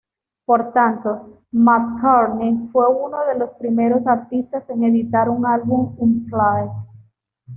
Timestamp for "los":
3.37-3.53